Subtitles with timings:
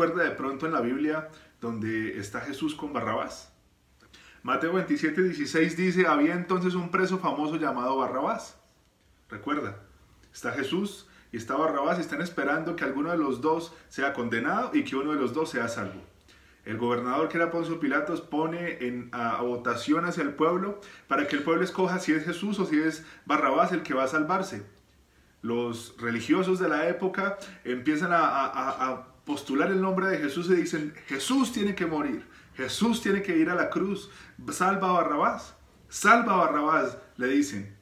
[0.00, 1.28] recuerda de pronto en la Biblia
[1.60, 3.52] donde está Jesús con Barrabás?
[4.42, 8.58] Mateo 27, 16 dice, había entonces un preso famoso llamado Barrabás.
[9.28, 9.76] Recuerda,
[10.32, 14.70] está Jesús y está Barrabás y están esperando que alguno de los dos sea condenado
[14.72, 16.00] y que uno de los dos sea salvo.
[16.64, 21.36] El gobernador que era Poncio Pilatos pone en, a, votación hacia el pueblo para que
[21.36, 24.64] el pueblo escoja si es Jesús o si es Barrabás el que va a salvarse.
[25.42, 30.94] Los religiosos de la época empiezan a, a postular el nombre de Jesús y dicen,
[31.06, 32.24] Jesús tiene que morir,
[32.54, 34.10] Jesús tiene que ir a la cruz,
[34.50, 35.54] salva a Barrabás,
[35.88, 37.76] salva a Barrabás, le dicen.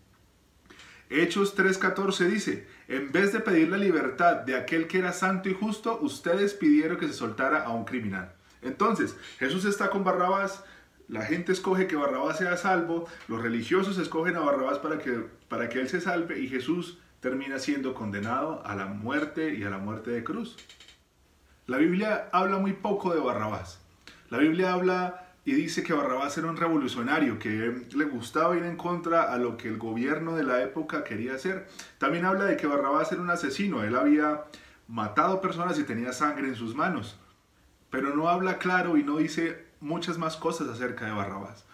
[1.10, 5.54] Hechos 3:14 dice, en vez de pedir la libertad de aquel que era santo y
[5.54, 8.32] justo, ustedes pidieron que se soltara a un criminal.
[8.60, 10.64] Entonces, Jesús está con Barrabás,
[11.08, 15.68] la gente escoge que Barrabás sea salvo, los religiosos escogen a Barrabás para que, para
[15.70, 19.78] que él se salve y Jesús termina siendo condenado a la muerte y a la
[19.78, 20.56] muerte de cruz.
[21.68, 23.78] La Biblia habla muy poco de Barrabás.
[24.30, 28.78] La Biblia habla y dice que Barrabás era un revolucionario, que le gustaba ir en
[28.78, 31.68] contra a lo que el gobierno de la época quería hacer.
[31.98, 34.44] También habla de que Barrabás era un asesino, él había
[34.86, 37.18] matado personas y tenía sangre en sus manos,
[37.90, 41.66] pero no habla claro y no dice muchas más cosas acerca de Barrabás.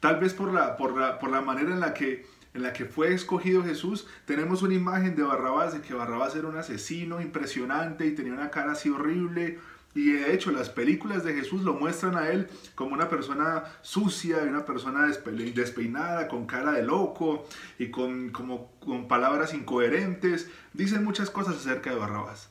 [0.00, 2.84] Tal vez por la, por la, por la manera en la, que, en la que
[2.84, 8.06] fue escogido Jesús, tenemos una imagen de Barrabás, de que Barrabás era un asesino impresionante
[8.06, 9.58] y tenía una cara así horrible,
[9.94, 14.38] y de hecho las películas de Jesús lo muestran a él como una persona sucia,
[14.38, 17.46] una persona despeinada, con cara de loco
[17.78, 20.50] y con, como, con palabras incoherentes.
[20.72, 22.50] Dicen muchas cosas acerca de Barrabás.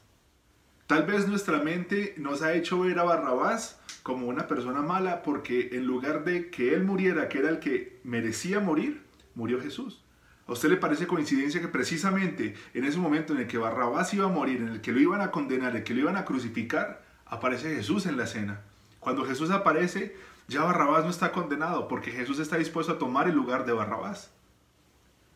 [0.87, 5.69] Tal vez nuestra mente nos ha hecho ver a Barrabás como una persona mala porque
[5.73, 9.06] en lugar de que él muriera, que era el que merecía morir,
[9.37, 10.01] murió Jesús.
[10.47, 14.25] ¿A usted le parece coincidencia que precisamente en ese momento en el que Barrabás iba
[14.25, 16.25] a morir, en el que lo iban a condenar, en el que lo iban a
[16.25, 18.61] crucificar, aparece Jesús en la escena.
[18.99, 20.15] Cuando Jesús aparece,
[20.47, 24.31] ya Barrabás no está condenado porque Jesús está dispuesto a tomar el lugar de Barrabás.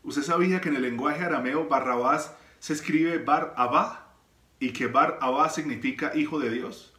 [0.04, 4.08] ¿Usted sabía que en el lenguaje arameo Barrabás se escribe Bar Abba
[4.59, 6.91] y que Bar Abba significa hijo de Dios?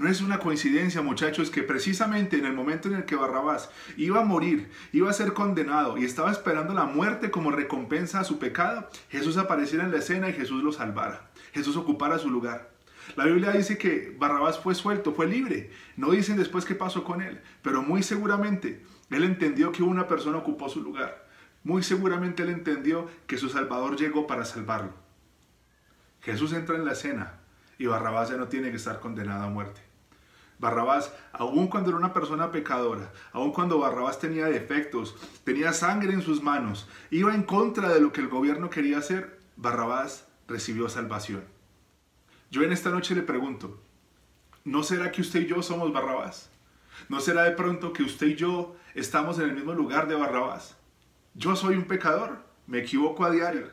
[0.00, 3.68] No es una coincidencia, muchachos, que precisamente en el momento en el que Barrabás
[3.98, 8.24] iba a morir, iba a ser condenado y estaba esperando la muerte como recompensa a
[8.24, 11.28] su pecado, Jesús apareciera en la escena y Jesús lo salvara.
[11.52, 12.70] Jesús ocupara su lugar.
[13.14, 15.70] La Biblia dice que Barrabás fue suelto, fue libre.
[15.98, 20.38] No dicen después qué pasó con él, pero muy seguramente él entendió que una persona
[20.38, 21.28] ocupó su lugar.
[21.62, 24.94] Muy seguramente él entendió que su Salvador llegó para salvarlo.
[26.22, 27.34] Jesús entra en la escena
[27.76, 29.89] y Barrabás ya no tiene que estar condenado a muerte.
[30.60, 36.20] Barrabás, aun cuando era una persona pecadora, aun cuando Barrabás tenía defectos, tenía sangre en
[36.20, 41.44] sus manos, iba en contra de lo que el gobierno quería hacer, Barrabás recibió salvación.
[42.50, 43.80] Yo en esta noche le pregunto,
[44.64, 46.50] ¿no será que usted y yo somos Barrabás?
[47.08, 50.76] ¿No será de pronto que usted y yo estamos en el mismo lugar de Barrabás?
[51.32, 53.70] Yo soy un pecador, me equivoco a diario,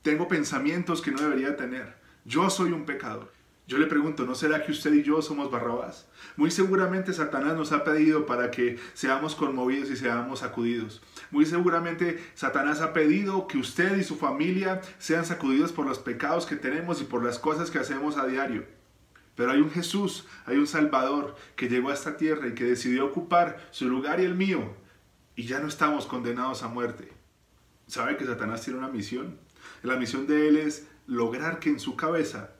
[0.00, 1.96] tengo pensamientos que no debería tener.
[2.24, 3.33] Yo soy un pecador.
[3.66, 6.06] Yo le pregunto, ¿no será que usted y yo somos Barrabás?
[6.36, 11.00] Muy seguramente Satanás nos ha pedido para que seamos conmovidos y seamos sacudidos.
[11.30, 16.44] Muy seguramente Satanás ha pedido que usted y su familia sean sacudidos por los pecados
[16.44, 18.66] que tenemos y por las cosas que hacemos a diario.
[19.34, 23.06] Pero hay un Jesús, hay un Salvador que llegó a esta tierra y que decidió
[23.06, 24.74] ocupar su lugar y el mío.
[25.36, 27.10] Y ya no estamos condenados a muerte.
[27.86, 29.38] ¿Sabe que Satanás tiene una misión?
[29.82, 32.50] La misión de él es lograr que en su cabeza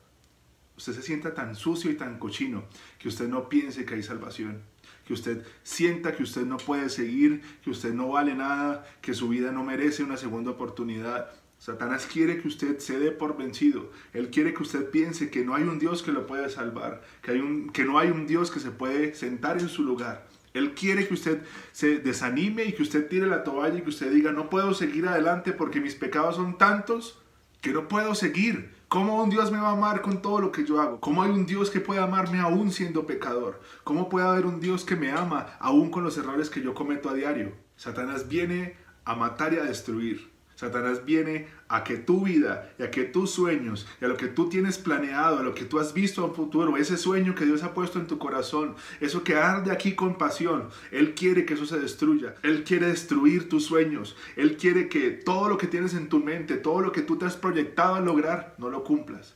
[0.76, 2.64] usted se sienta tan sucio y tan cochino
[2.98, 4.62] que usted no piense que hay salvación,
[5.06, 9.28] que usted sienta que usted no puede seguir, que usted no vale nada, que su
[9.28, 11.30] vida no merece una segunda oportunidad.
[11.58, 13.90] Satanás quiere que usted se dé por vencido.
[14.12, 17.32] Él quiere que usted piense que no hay un Dios que lo pueda salvar, que,
[17.32, 20.26] hay un, que no hay un Dios que se puede sentar en su lugar.
[20.52, 21.42] Él quiere que usted
[21.72, 25.06] se desanime y que usted tire la toalla y que usted diga, no puedo seguir
[25.08, 27.18] adelante porque mis pecados son tantos
[27.60, 28.70] que no puedo seguir.
[28.94, 31.00] ¿Cómo un Dios me va a amar con todo lo que yo hago?
[31.00, 33.60] ¿Cómo hay un Dios que puede amarme aún siendo pecador?
[33.82, 37.10] ¿Cómo puede haber un Dios que me ama aún con los errores que yo cometo
[37.10, 37.54] a diario?
[37.74, 40.30] Satanás viene a matar y a destruir.
[40.54, 44.28] Satanás viene a que tu vida y a que tus sueños y a lo que
[44.28, 47.44] tú tienes planeado, a lo que tú has visto a un futuro, ese sueño que
[47.44, 51.54] Dios ha puesto en tu corazón, eso que arde aquí con pasión, Él quiere que
[51.54, 52.34] eso se destruya.
[52.42, 54.16] Él quiere destruir tus sueños.
[54.36, 57.24] Él quiere que todo lo que tienes en tu mente, todo lo que tú te
[57.24, 59.34] has proyectado a lograr, no lo cumplas.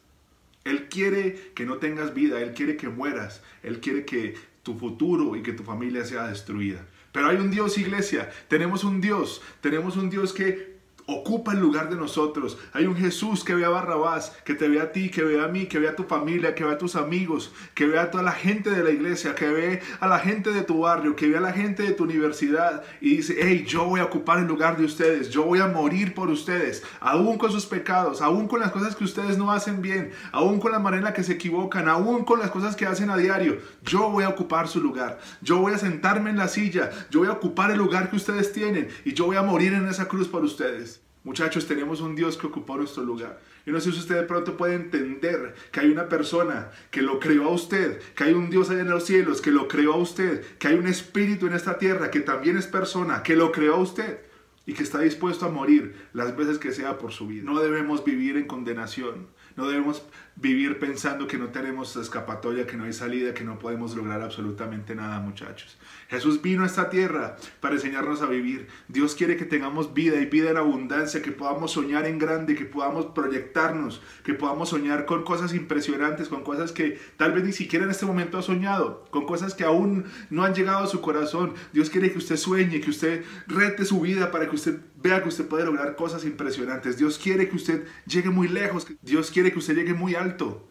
[0.65, 5.35] Él quiere que no tengas vida, Él quiere que mueras, Él quiere que tu futuro
[5.35, 6.87] y que tu familia sea destruida.
[7.13, 10.78] Pero hay un Dios, iglesia, tenemos un Dios, tenemos un Dios que
[11.11, 12.59] ocupa el lugar de nosotros.
[12.75, 15.49] Hay un Jesús que ve a Barrabás, que te ve a ti, que ve a
[15.49, 18.23] mí, que ve a tu familia, que ve a tus amigos, que ve a toda
[18.23, 21.39] la gente de la iglesia, que ve a la gente de tu barrio, que ve
[21.39, 24.77] a la gente de tu universidad y dice, hey, yo voy a ocupar el lugar
[24.77, 28.71] de ustedes, yo voy a morir por ustedes, aún con sus pecados, aún con las
[28.71, 31.89] cosas que ustedes no hacen bien, aún con la manera en la que se equivocan,
[31.89, 35.59] aún con las cosas que hacen a diario, yo voy a ocupar su lugar, yo
[35.59, 38.89] voy a sentarme en la silla, yo voy a ocupar el lugar que ustedes tienen
[39.07, 40.98] y yo voy a morir en esa cruz por ustedes.
[41.25, 43.41] Muchachos, tenemos un Dios que ocupó nuestro lugar.
[43.67, 47.21] Yo no sé si usted de pronto puede entender que hay una persona que lo
[47.21, 49.99] creó a usted, que hay un Dios allá en los cielos que lo creó a
[49.99, 53.75] usted, que hay un espíritu en esta tierra que también es persona, que lo creó
[53.75, 54.21] a usted
[54.65, 57.43] y que está dispuesto a morir las veces que sea por su vida.
[57.45, 59.27] No debemos vivir en condenación.
[59.57, 60.05] No debemos
[60.41, 64.95] vivir pensando que no tenemos escapatoria, que no hay salida, que no podemos lograr absolutamente
[64.95, 65.77] nada, muchachos.
[66.09, 68.69] Jesús vino a esta tierra para enseñarnos a vivir.
[68.87, 72.65] Dios quiere que tengamos vida y vida en abundancia, que podamos soñar en grande, que
[72.65, 77.85] podamos proyectarnos, que podamos soñar con cosas impresionantes, con cosas que tal vez ni siquiera
[77.85, 81.55] en este momento ha soñado, con cosas que aún no han llegado a su corazón.
[81.73, 85.29] Dios quiere que usted sueñe, que usted rete su vida para que usted vea que
[85.29, 86.97] usted puede lograr cosas impresionantes.
[86.97, 88.87] Dios quiere que usted llegue muy lejos.
[89.03, 90.28] Dios quiere que usted llegue muy alto.
[90.29, 90.68] canto.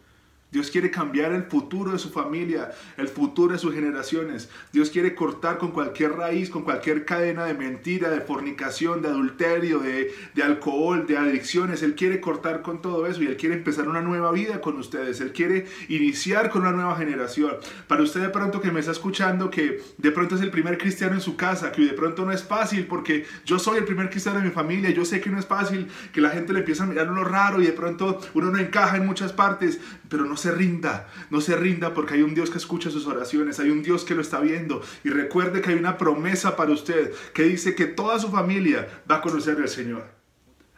[0.50, 4.48] Dios quiere cambiar el futuro de su familia, el futuro de sus generaciones.
[4.72, 9.80] Dios quiere cortar con cualquier raíz, con cualquier cadena de mentira, de fornicación, de adulterio,
[9.80, 11.82] de, de, alcohol, de adicciones.
[11.82, 15.20] Él quiere cortar con todo eso y Él quiere empezar una nueva vida con ustedes.
[15.20, 17.52] Él quiere iniciar con una nueva generación.
[17.86, 21.14] Para usted de pronto que me está escuchando, que de pronto es el primer cristiano
[21.14, 24.38] en su casa, que de pronto no es fácil porque yo soy el primer cristiano
[24.38, 26.86] de mi familia, yo sé que no es fácil, que la gente le empieza a
[26.86, 29.78] mirar lo raro y de pronto uno no encaja en muchas partes,
[30.08, 33.60] pero no se rinda, no se rinda porque hay un Dios que escucha sus oraciones,
[33.60, 34.80] hay un Dios que lo está viendo.
[35.04, 39.16] Y recuerde que hay una promesa para usted que dice que toda su familia va
[39.16, 40.16] a conocer al Señor.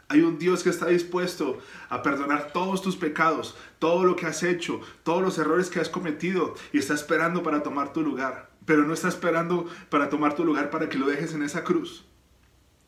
[0.09, 4.43] Hay un Dios que está dispuesto a perdonar todos tus pecados, todo lo que has
[4.43, 8.49] hecho, todos los errores que has cometido y está esperando para tomar tu lugar.
[8.65, 12.10] Pero no está esperando para tomar tu lugar para que lo dejes en esa cruz.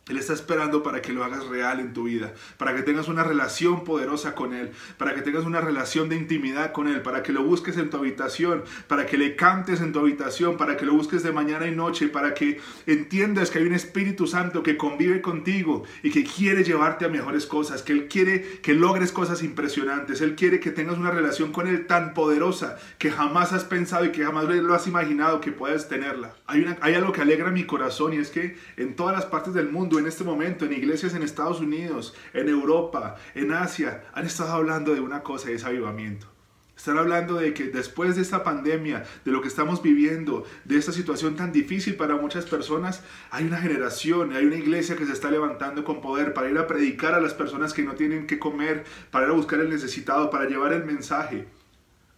[0.09, 3.23] Él está esperando para que lo hagas real en tu vida, para que tengas una
[3.23, 7.31] relación poderosa con Él, para que tengas una relación de intimidad con Él, para que
[7.31, 10.93] lo busques en tu habitación, para que le cantes en tu habitación, para que lo
[10.93, 15.21] busques de mañana y noche, para que entiendas que hay un Espíritu Santo que convive
[15.21, 20.19] contigo y que quiere llevarte a mejores cosas, que Él quiere que logres cosas impresionantes,
[20.19, 24.11] Él quiere que tengas una relación con Él tan poderosa que jamás has pensado y
[24.11, 26.35] que jamás lo has imaginado que puedas tenerla.
[26.45, 30.07] Hay, algo que alegra mi corazón y es que en todas las partes del en
[30.07, 35.01] este momento, en iglesias en Estados Unidos, en Europa, en Asia, han estado hablando de
[35.01, 36.27] una cosa y es avivamiento.
[36.75, 40.91] Están hablando de que después de esta pandemia, de lo que estamos viviendo, de esta
[40.91, 45.29] situación tan difícil para muchas personas, hay una generación, hay una iglesia que se está
[45.29, 48.83] levantando con poder para ir a predicar a las personas que no tienen que comer,
[49.11, 51.47] para ir a buscar el necesitado, para llevar el mensaje.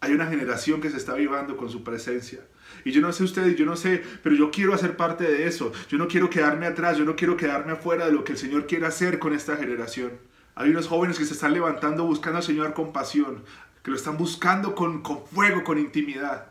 [0.05, 2.41] Hay una generación que se está avivando con su presencia.
[2.83, 5.71] Y yo no sé ustedes, yo no sé, pero yo quiero hacer parte de eso.
[5.89, 8.67] Yo no quiero quedarme atrás, yo no quiero quedarme afuera de lo que el Señor
[8.67, 10.11] quiere hacer con esta generación.
[10.53, 13.43] Hay unos jóvenes que se están levantando buscando al Señor con pasión,
[13.81, 16.49] que lo están buscando con, con fuego, con intimidad.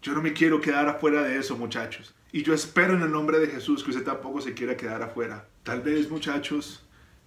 [0.00, 2.14] Yo no me quiero quedar afuera de eso, muchachos.
[2.32, 5.44] Y yo espero en el nombre de Jesús que usted tampoco se quiera quedar afuera.
[5.64, 6.82] Tal vez, muchachos,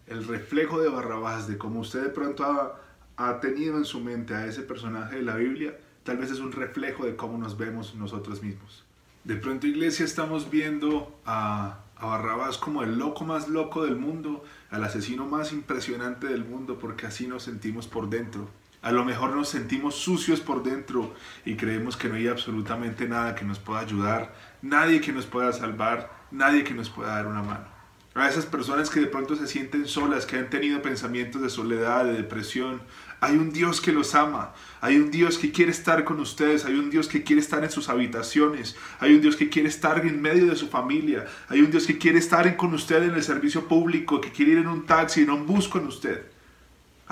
[0.07, 2.81] el reflejo de Barrabás, de cómo usted de pronto ha,
[3.17, 6.51] ha tenido en su mente a ese personaje de la Biblia, tal vez es un
[6.51, 8.84] reflejo de cómo nos vemos nosotros mismos.
[9.24, 14.43] De pronto, iglesia, estamos viendo a, a, Barrabás como el loco más loco del mundo,
[14.70, 18.50] al asesino más impresionante del mundo, porque así nos sentimos por dentro.
[18.82, 21.13] A lo mejor nos sentimos sucios por dentro
[21.46, 25.53] y creemos que no hay absolutamente nada que nos pueda ayudar, nadie que nos pueda
[25.53, 27.72] salvar, nadie que nos pueda dar una mano.
[28.15, 32.05] A esas personas que de pronto se sienten solas, que han tenido pensamientos de soledad,
[32.05, 32.79] de depresión,
[33.20, 36.75] hay un Dios que los ama, hay un Dios que quiere estar con ustedes, hay
[36.75, 40.22] un Dios que quiere estar en sus habitaciones, hay un Dios que quiere estar en
[40.22, 43.67] medio de su familia, hay un Dios que quiere estar con usted en el servicio
[43.67, 46.32] público, que quiere ir en un taxi, en un bus con usted.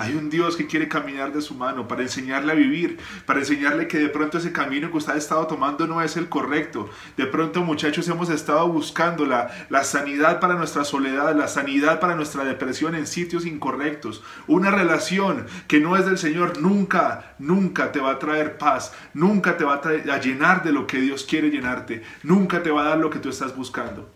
[0.02, 3.86] Hay un Dios que quiere caminar de su mano para enseñarle a vivir, para enseñarle
[3.86, 6.90] que de pronto ese camino que usted ha estado tomando no es el correcto.
[7.16, 12.16] De pronto, muchachos, hemos estado buscando la, la sanidad para nuestra soledad, la sanidad para
[12.16, 14.24] nuestra depresión en sitios incorrectos.
[14.48, 19.56] Una relación que no es del Señor nunca, nunca te va a traer paz, nunca
[19.56, 22.88] te va a, a llenar de lo que Dios quiere llenarte, nunca te va a
[22.88, 24.10] dar lo que tú estás buscando.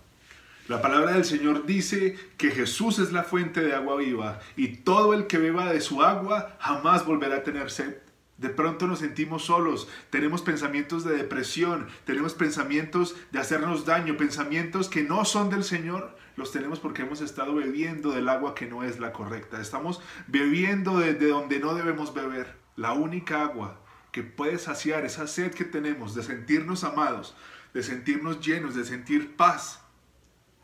[0.68, 5.14] La palabra del Señor dice que Jesús es la fuente de agua viva y todo
[5.14, 7.98] el que beba de su agua jamás volverá a tener sed.
[8.36, 14.88] De pronto nos sentimos solos, tenemos pensamientos de depresión, tenemos pensamientos de hacernos daño, pensamientos
[14.88, 18.82] que no son del Señor, los tenemos porque hemos estado bebiendo del agua que no
[18.82, 22.56] es la correcta, estamos bebiendo de, donde no debemos beber.
[22.74, 23.80] La única agua
[24.10, 27.36] que puede saciar esa sed que tenemos de sentirnos amados,
[27.72, 29.85] de sentirnos llenos, de sentir paz,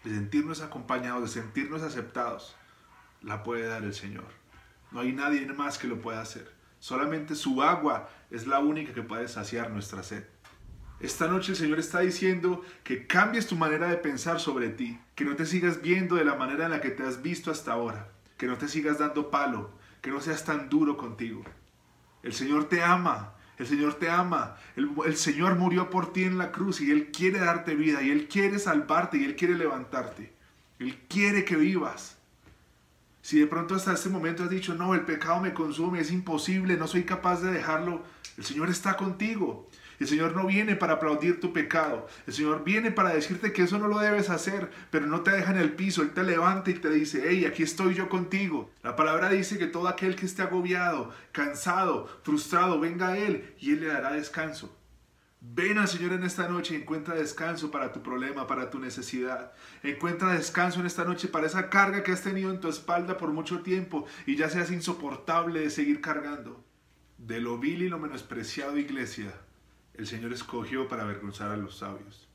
[0.04, 2.56] de sentirnos acompañados, de sentirnos aceptados,
[3.20, 4.28] la puede dar el Señor.
[4.90, 6.52] No hay nadie más que lo pueda hacer.
[6.78, 10.24] Solamente su agua es la única que puede saciar nuestra sed.
[11.00, 15.24] Esta noche el Señor está diciendo que cambies tu manera de pensar sobre ti, que
[15.24, 18.08] no te sigas viendo de la manera en la que te has visto hasta ahora,
[18.36, 21.42] que no te sigas dando palo, que no seas tan duro contigo.
[22.22, 26.50] El Señor te ama, el Señor te ama, el, Señor murió por ti en la
[26.50, 30.32] cruz y Él quiere darte vida y Él quiere salvarte y Él quiere levantarte.
[30.80, 32.18] Él quiere que vivas.
[33.22, 36.76] Si de pronto hasta este momento has dicho, no, el pecado me consume, es imposible,
[36.76, 38.02] no soy capaz de dejarlo,
[38.38, 39.68] el Señor está contigo.
[40.00, 42.08] El Señor no viene para aplaudir tu pecado.
[42.26, 45.52] El Señor viene para decirte que eso no lo debes hacer, pero no te deja
[45.52, 46.02] en el piso.
[46.02, 48.70] Él te levanta y te dice, hey, aquí estoy yo contigo.
[48.82, 53.72] La palabra dice que todo aquel que esté agobiado, cansado, frustrado, venga a Él y
[53.72, 54.76] Él le dará descanso.
[55.40, 59.52] Ven al Señor en esta noche y encuentra descanso para tu problema, para tu necesidad.
[59.82, 63.32] Encuentra descanso en esta noche para esa carga que has tenido en tu espalda por
[63.32, 66.64] mucho tiempo y ya seas insoportable de seguir cargando.
[67.26, 69.32] De lo vil y lo menospreciado, iglesia,
[69.94, 72.28] el Señor escogió para avergonzar a los sabios.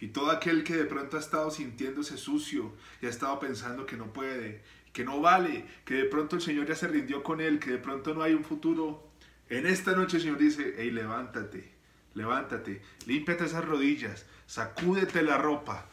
[0.00, 3.96] Y todo aquel que de pronto ha estado sintiéndose sucio y ha estado pensando que
[3.96, 4.62] no puede,
[4.92, 7.78] que no vale, que de pronto el Señor ya se rindió con él, que de
[7.78, 9.08] pronto no hay un futuro,
[9.48, 11.74] en esta noche el Señor dice, hey, levántate
[12.14, 15.86] levántate, límpiate esas rodillas, sacúdete la ropa,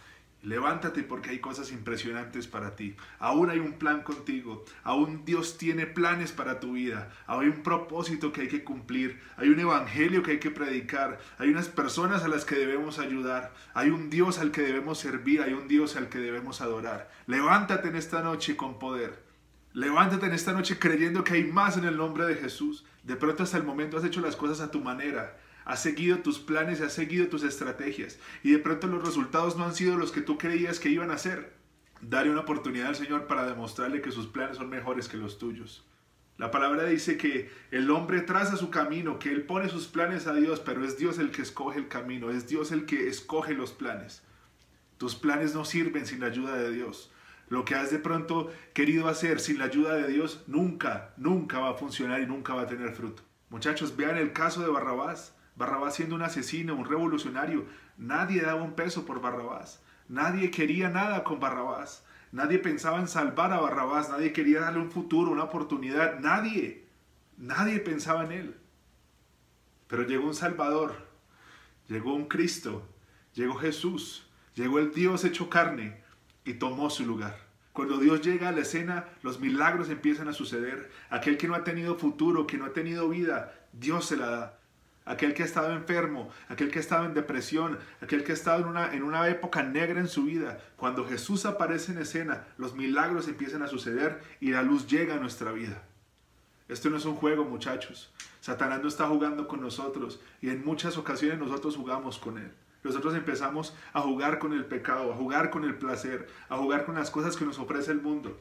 [0.44, 2.96] levántate porque hay cosas impresionantes para ti.
[3.20, 8.32] Aún hay un plan contigo, aún Dios tiene planes para tu vida, hay un propósito
[8.32, 12.28] que hay que cumplir, hay un evangelio que hay que predicar, hay unas personas a
[12.28, 16.10] las que debemos ayudar, hay un Dios al que debemos servir, hay un Dios al
[16.10, 17.10] que debemos adorar.
[17.28, 19.32] Levántate en esta noche con poder.
[19.74, 22.86] Levántate en esta noche creyendo que hay más en el nombre de Jesús.
[23.04, 26.40] De pronto hasta el momento has hecho las cosas a tu manera has seguido tus
[26.40, 30.22] planes, has seguido tus estrategias y de pronto los resultados no han sido los que
[30.22, 31.54] tú creías que iban a ser.
[32.02, 35.86] Dale una oportunidad al Señor para demostrarle que sus planes son mejores que los tuyos.
[36.38, 40.34] La palabra dice que el hombre traza su camino, que él pone sus planes a
[40.34, 43.72] Dios, pero es Dios el que escoge el camino, es Dios el que escoge los
[43.74, 44.24] planes.
[44.98, 47.12] Tus planes no sirven sin la ayuda de Dios.
[47.50, 51.72] Lo que has de pronto querido hacer sin la ayuda de Dios nunca, nunca va
[51.72, 53.24] a funcionar y nunca va a tener fruto.
[53.50, 55.36] Muchachos, vean el caso de Barrabás.
[55.62, 57.66] Barrabás siendo un asesino, un revolucionario.
[57.96, 59.80] Nadie daba un peso por Barrabás.
[60.10, 62.04] Nadie quería nada con Barrabás.
[62.32, 64.10] Nadie pensaba en salvar a Barrabás.
[64.10, 66.20] Nadie quería darle un futuro, una oportunidad.
[66.20, 66.88] Nadie.
[67.38, 68.58] Nadie pensaba en él.
[69.88, 70.96] Pero llegó un Salvador.
[71.88, 72.90] Llegó un Cristo.
[73.36, 74.28] Llegó Jesús.
[74.56, 76.02] Llegó el Dios hecho carne
[76.44, 77.38] y tomó su lugar.
[77.72, 80.92] Cuando Dios llega a la escena, los milagros empiezan a suceder.
[81.12, 84.61] Aquel que no ha tenido futuro, que no ha tenido vida, Dios se la da
[85.06, 88.62] aquel que ha estado enfermo, aquel que ha estado en depresión, aquel que ha estado
[88.62, 90.60] en una, en una época negra en su vida.
[90.76, 95.20] Cuando Jesús aparece en escena, los milagros empiezan a suceder y la luz llega a
[95.20, 95.84] nuestra vida.
[96.68, 98.14] Esto no es un juego, muchachos.
[98.40, 102.52] Satanás no está jugando con nosotros y en muchas ocasiones nosotros jugamos con él.
[102.84, 106.96] Nosotros empezamos a jugar con el pecado, a jugar con el placer, a jugar con
[106.96, 108.40] las cosas que nos ofrece el mundo.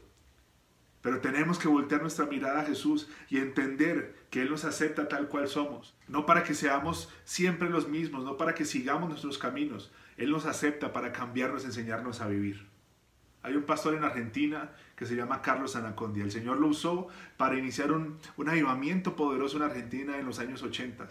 [1.02, 5.28] Pero tenemos que voltear nuestra mirada a Jesús y entender que Él nos acepta tal
[5.28, 5.94] cual somos.
[6.08, 9.90] No para que seamos siempre los mismos, no para que sigamos nuestros caminos.
[10.16, 12.66] Él nos acepta para cambiarnos, enseñarnos a vivir.
[13.42, 16.24] Hay un pastor en Argentina que se llama Carlos Anacondia.
[16.24, 20.62] El Señor lo usó para iniciar un, un avivamiento poderoso en Argentina en los años
[20.62, 21.08] 80.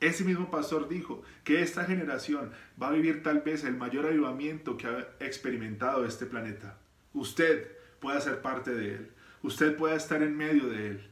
[0.00, 4.76] Ese mismo pastor dijo que esta generación va a vivir tal vez el mayor avivamiento
[4.76, 6.78] que ha experimentado este planeta.
[7.14, 7.73] Usted
[8.04, 9.10] pueda ser parte de Él.
[9.42, 11.10] Usted pueda estar en medio de Él.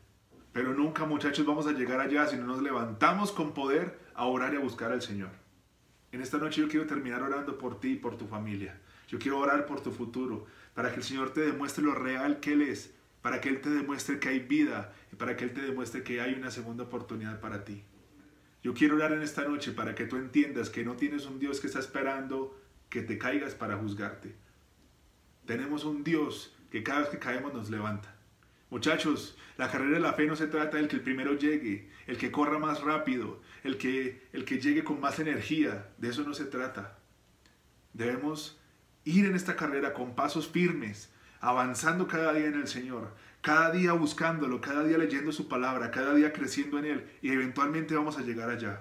[0.52, 4.52] Pero nunca, muchachos, vamos a llegar allá si no nos levantamos con poder a orar
[4.52, 5.30] y a buscar al Señor.
[6.12, 8.78] En esta noche yo quiero terminar orando por ti y por tu familia.
[9.08, 10.44] Yo quiero orar por tu futuro,
[10.74, 13.70] para que el Señor te demuestre lo real que Él es, para que Él te
[13.70, 17.40] demuestre que hay vida y para que Él te demuestre que hay una segunda oportunidad
[17.40, 17.82] para ti.
[18.62, 21.58] Yo quiero orar en esta noche para que tú entiendas que no tienes un Dios
[21.58, 22.54] que está esperando
[22.90, 24.34] que te caigas para juzgarte.
[25.46, 28.14] Tenemos un Dios que cada vez que caemos nos levanta.
[28.70, 32.16] Muchachos, la carrera de la fe no se trata del que el primero llegue, el
[32.16, 35.90] que corra más rápido, el que, el que llegue con más energía.
[35.98, 36.96] De eso no se trata.
[37.92, 38.58] Debemos
[39.04, 43.92] ir en esta carrera con pasos firmes, avanzando cada día en el Señor, cada día
[43.92, 48.22] buscándolo, cada día leyendo su palabra, cada día creciendo en Él y eventualmente vamos a
[48.22, 48.80] llegar allá.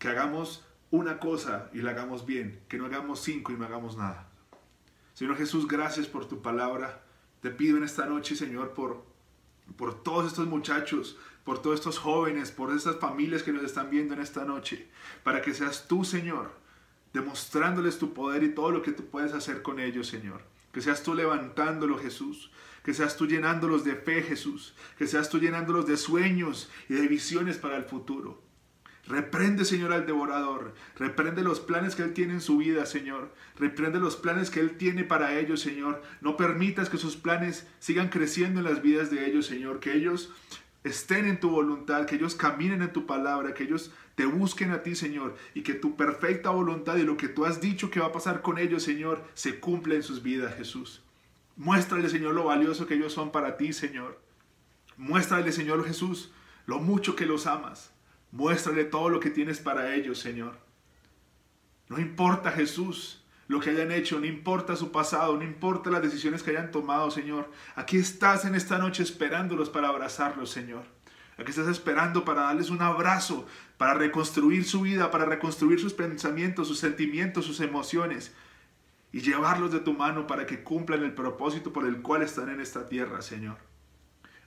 [0.00, 3.96] Que hagamos una cosa y la hagamos bien, que no hagamos cinco y no hagamos
[3.96, 4.29] nada.
[5.20, 7.02] Señor Jesús, gracias por tu palabra.
[7.42, 9.04] Te pido en esta noche, Señor, por,
[9.76, 14.14] por todos estos muchachos, por todos estos jóvenes, por estas familias que nos están viendo
[14.14, 14.88] en esta noche,
[15.22, 16.52] para que seas tú, Señor,
[17.12, 20.40] demostrándoles tu poder y todo lo que tú puedes hacer con ellos, Señor.
[20.72, 22.50] Que seas tú levantándolo, Jesús.
[22.82, 24.74] Que seas tú llenándolos de fe, Jesús.
[24.96, 28.40] Que seas tú llenándolos de sueños y de visiones para el futuro.
[29.06, 30.74] Reprende, Señor, al devorador.
[30.96, 33.32] Reprende los planes que Él tiene en su vida, Señor.
[33.58, 36.02] Reprende los planes que Él tiene para ellos, Señor.
[36.20, 39.80] No permitas que sus planes sigan creciendo en las vidas de ellos, Señor.
[39.80, 40.32] Que ellos
[40.84, 44.82] estén en tu voluntad, que ellos caminen en tu palabra, que ellos te busquen a
[44.82, 48.06] ti, Señor, y que tu perfecta voluntad y lo que tú has dicho que va
[48.06, 51.02] a pasar con ellos, Señor, se cumpla en sus vidas, Jesús.
[51.56, 54.20] Muéstrale, Señor, lo valioso que ellos son para ti, Señor.
[54.96, 56.32] Muéstrale, Señor Jesús,
[56.66, 57.92] lo mucho que los amas.
[58.32, 60.58] Muéstrale todo lo que tienes para ellos, Señor.
[61.88, 66.42] No importa, Jesús, lo que hayan hecho, no importa su pasado, no importa las decisiones
[66.42, 67.50] que hayan tomado, Señor.
[67.74, 70.84] Aquí estás en esta noche esperándolos para abrazarlos, Señor.
[71.36, 73.46] Aquí estás esperando para darles un abrazo,
[73.78, 78.34] para reconstruir su vida, para reconstruir sus pensamientos, sus sentimientos, sus emociones
[79.10, 82.60] y llevarlos de tu mano para que cumplan el propósito por el cual están en
[82.60, 83.56] esta tierra, Señor.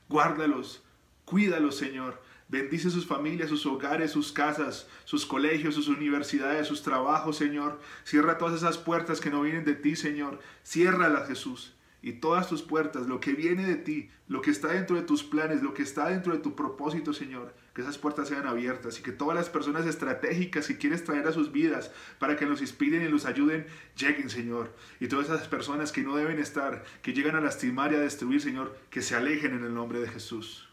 [0.07, 0.83] Guárdalos,
[1.25, 2.21] cuídalos, Señor.
[2.49, 7.79] Bendice sus familias, sus hogares, sus casas, sus colegios, sus universidades, sus trabajos, Señor.
[8.03, 10.39] Cierra todas esas puertas que no vienen de ti, Señor.
[10.63, 11.73] Ciérralas, Jesús.
[12.05, 15.23] Y todas tus puertas, lo que viene de ti, lo que está dentro de tus
[15.23, 19.03] planes, lo que está dentro de tu propósito, Señor, que esas puertas sean abiertas y
[19.03, 23.07] que todas las personas estratégicas que quieres traer a sus vidas para que nos inspiren
[23.07, 24.75] y nos ayuden, lleguen, Señor.
[24.99, 28.41] Y todas esas personas que no deben estar, que llegan a lastimar y a destruir,
[28.41, 30.67] Señor, que se alejen en el nombre de Jesús.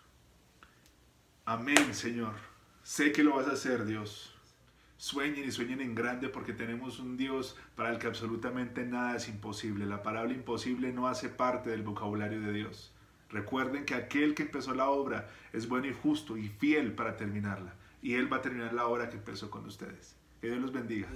[1.51, 2.35] Amén, Señor.
[2.85, 4.33] Sé que lo vas a hacer, Dios.
[4.99, 9.29] Sueñen y sueñen en grande porque tenemos un Dios para el que absolutamente nada es
[9.29, 9.85] imposible.
[9.85, 12.93] La palabra imposible no hace parte del vocabulario de Dios.
[13.31, 17.75] Recuerden que aquel que empezó la obra es bueno y justo y fiel para terminarla.
[18.01, 20.15] Y Él va a terminar la obra que empezó con ustedes.
[20.41, 21.09] Que Dios los bendiga.